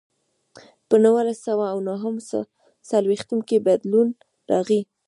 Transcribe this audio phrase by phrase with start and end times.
[0.87, 2.09] په نولس سوه او نهه
[2.89, 4.07] څلوېښتم کې بدلون
[4.51, 4.81] راغی.